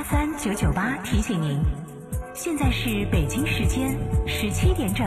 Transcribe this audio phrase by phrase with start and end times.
[0.00, 1.60] 八三九九八提醒您，
[2.32, 3.94] 现在是北京时间
[4.26, 5.06] 十七点整。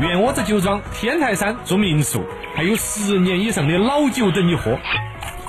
[0.00, 4.76] 院窝子酒庄天台山住民宿，还有十年以上的老酒等你喝。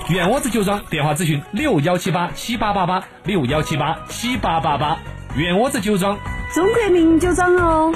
[0.08, 5.00] 院窝子酒庄电话咨询六幺七八七八八八六幺七八七八八八。
[5.36, 6.18] 院窝子酒庄，
[6.54, 7.92] 中国名酒庄哦。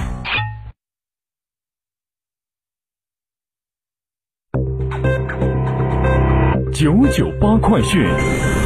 [6.74, 8.59] 九九八快讯。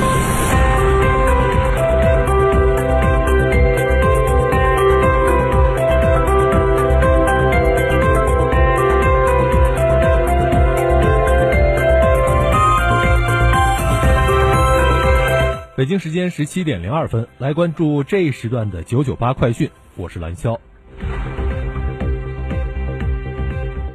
[15.75, 20.55] 北京时间十七点零二分，来关注这一时段的九九八快讯，我是蓝霄。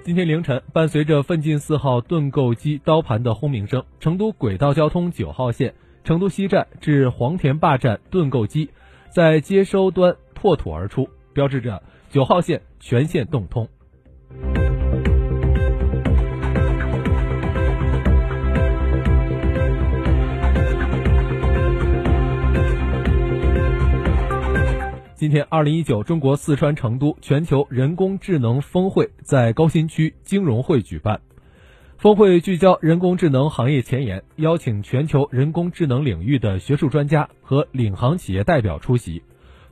[0.03, 8.71] 今天凌晨，伴随着奋进四号盾构机刀盘的轰鸣声，成都轨道交通九号线成都西站至黄田坝站盾构机
[9.15, 13.69] 在接收端破土而出，标志着九号线全线动通。
[25.19, 31.21] 今天，二零一九中国四川成都全球人工智能峰会在高新区金融会举办。
[31.97, 39.25] 峰会聚焦人工智能行业前沿，邀请全球人工智能领域的学术专家和领航企业代表出席，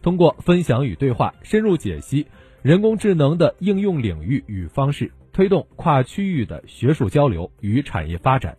[0.02, 2.26] 通过分享与对话，深入解析
[2.62, 8.56] 人工智能的应用领域与方式，推动跨区域的学术交流与产业发展。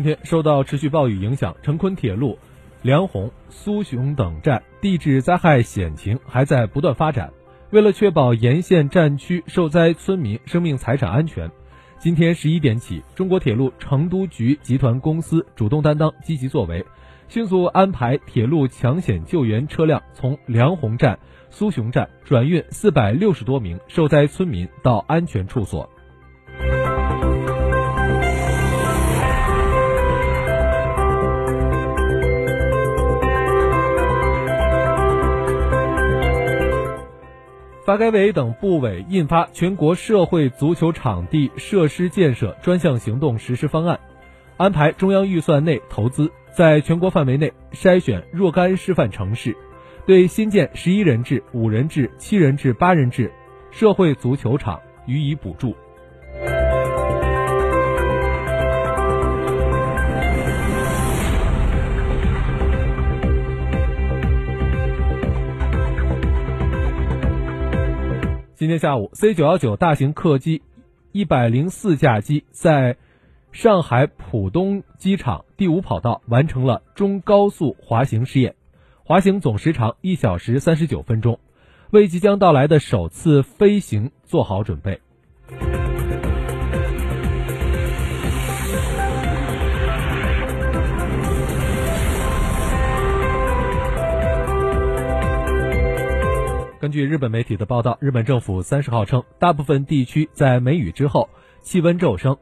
[0.00, 2.38] 今天受到持续暴雨影响，成昆铁路
[2.80, 7.30] 梁鸿、苏雄等站地质灾害险情还在不断发展。
[7.68, 11.50] 为了确保沿线站区受灾村民生命财产安全，
[11.98, 16.82] 今天十一点起，中国铁路成都局集团公司主动担当、积极作为，
[17.28, 21.18] 迅速安排铁路抢险救援车辆从梁鸿站、
[21.50, 25.90] 苏雄站转运四百六十多名受灾村民到安全处所。
[37.90, 43.96] 发改委等部委印发《全国社会足球场地设施建设专项行动实施方案》，
[44.56, 49.56] 安排中央预算内投资，在全国范围内筛选若干示范城市，
[50.06, 53.32] 对新建十一人制、五人制、七人制、八人制
[53.72, 55.74] 社会足球场予以补助。
[68.60, 70.60] 今天下午，C 九幺九大型客机
[71.12, 72.98] 一百零四架机在
[73.52, 78.56] 上海浦东机场第五跑道完成了中高速滑行试验，
[79.02, 81.40] 滑行总时长一小时三十九分钟，
[81.88, 85.00] 为即将到来的首次飞行做好准备。
[96.80, 101.28] 根据日本媒体的报道，日本政府三十号称，大部分地区在梅雨之后
[101.60, 102.38] 气温骤升。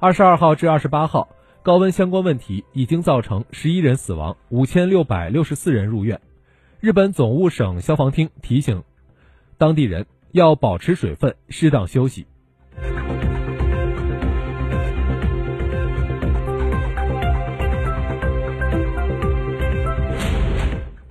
[0.00, 1.28] 二十二号至二十八号，
[1.62, 6.20] 高温相关问题已经造成十一人死亡，五千六百六十四人入院。
[6.80, 8.82] 日本总务省消防厅提醒
[9.56, 12.26] 当地人要保持水分，适当休息。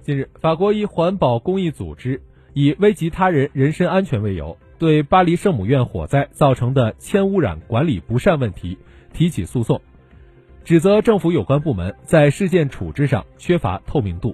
[0.02, 2.22] 近日，法国一环保公益组织
[2.56, 8.78] 以危及他人人身安全为由，对巴黎圣母院火灾造成的铅污染管理不善问题
[9.12, 9.82] 提起诉讼，
[10.64, 14.34] 指责政府有关部门在事件处置上缺乏透明度。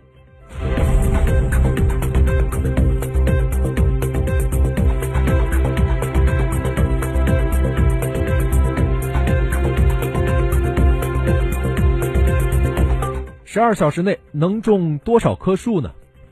[13.44, 15.92] 十二小时内能种多少棵树呢？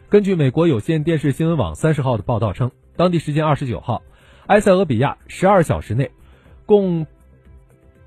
[0.09, 4.01] 根据美国有线电视新闻网三十号的报道称，当地时间二十九号，
[4.47, 6.09] 埃塞俄比亚十二小时内
[6.65, 7.05] 共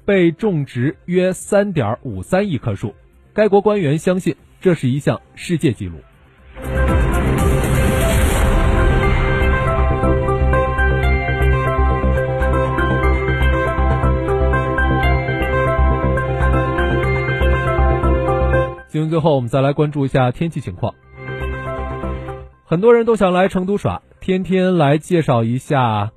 [0.04, 2.92] 被种植约三点五三亿棵树。
[3.32, 6.00] 该国官员相信这是一项世界纪录。
[18.88, 20.92] 新闻最后，我们再来关注一下天气情况。
[22.72, 26.10] 很多人都想来成都耍，天天来介绍一下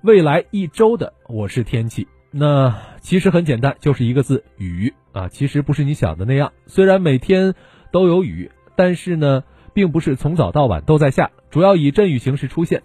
[0.00, 2.08] 未来一周的我是天气。
[2.30, 5.28] 那其实很简单，就是一个字雨啊。
[5.28, 7.54] 其实不是你想的那样，虽然每天
[7.92, 9.44] 都有雨，但是呢，
[9.74, 12.82] 并不是从早到晚都在下，主要以阵雨形式出现。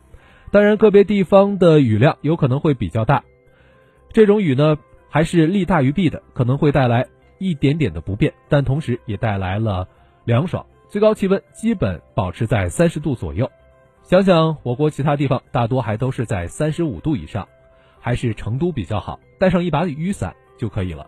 [0.51, 3.23] 当然，个别地方的雨量有可能会比较大，
[4.11, 4.77] 这种雨呢，
[5.07, 7.07] 还是利大于弊的，可能会带来。
[7.37, 9.87] 一点点的不便，但同时也带来了
[10.25, 13.49] 凉爽，最高气温基本保持在三十度左右。
[14.03, 17.47] 想想我国其他地方，大多还都是在三十五度以上，
[18.01, 21.07] 还是成都比较好，带上一把雨伞就可以了。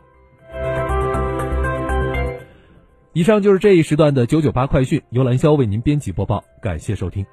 [3.11, 7.25] 以上就是这一时段的九九八快讯，由兰肖为您编辑播报，感谢收听。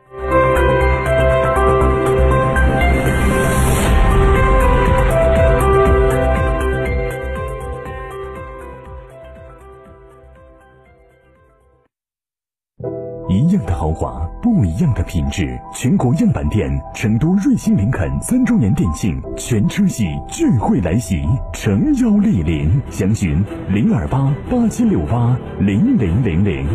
[14.01, 15.61] 华，不一样的品质。
[15.75, 22.81] 全国样板店成都瑞星林肯三周年店庆，全车系聚会来袭，诚邀莅临。
[22.89, 26.67] 详询零二八八七六八零零零零。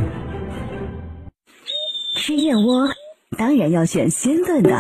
[2.16, 2.88] 吃燕窝
[3.40, 4.78] 当然要选鲜炖的，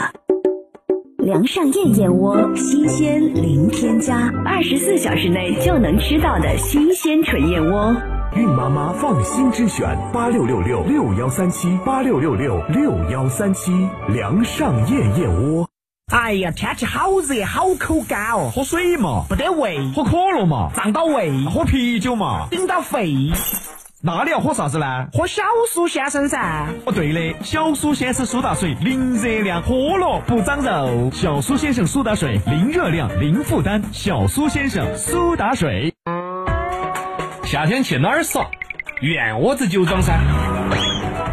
[1.18, 7.95] 梁上燕燕窝，新鲜零添加，二十四小时内就能吃到的新鲜纯燕窝。
[8.35, 13.71] 孕妈妈放心之选，八六六六六幺三七八六六六六幺三七，
[14.09, 15.69] 梁上燕燕窝。
[16.11, 23.31] 哎呀，天气好热，好口干哦，喝水嘛，不得胃，喝可乐嘛，胀到胃，喝啤酒嘛，顶到肺。
[24.01, 25.07] 那你要喝啥子呢？
[25.13, 26.67] 喝小苏先生噻。
[26.85, 31.09] 哦，对的，小苏先生苏打水，零热量，喝了不长肉。
[31.13, 33.81] 小苏先生苏打水，零热量，零负担。
[33.93, 35.94] 小苏先生苏打水。
[37.55, 38.51] 夏天去哪儿耍？
[38.99, 40.19] 院窝子酒庄噻！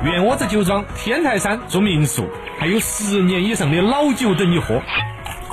[0.04, 2.28] 院窝子酒庄天台山住民宿，
[2.60, 4.80] 还有十年以上的老酒等你喝。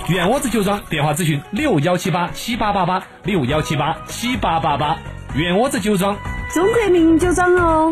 [0.09, 4.99] 院窝子酒庄电话咨询六幺七八七八八八六幺七八七八八八。
[5.33, 6.15] 院窝子酒庄，
[6.53, 7.91] 中国名酒庄哦。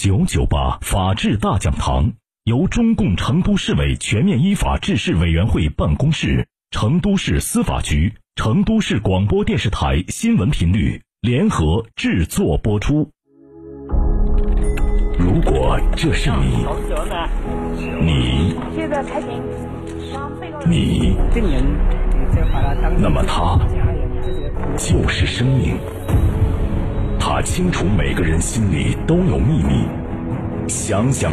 [0.00, 2.14] 九九八法治大讲堂
[2.44, 8.14] 由中共成都市委全面依法治市委员会办公室、成都市司法局。
[8.36, 13.08] 成都市广播电视台新闻频率联合制作播出。
[15.16, 16.66] 如果这是你，
[18.00, 18.56] 你，
[20.66, 21.16] 你，
[22.98, 23.56] 那么他
[24.76, 25.76] 就是生命。
[27.20, 29.86] 他清楚每个人心里都有秘密，
[30.68, 31.32] 想想。